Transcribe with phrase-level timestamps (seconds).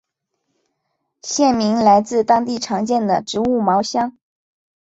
[1.21, 4.17] 县名来自当地常见的植物茅香。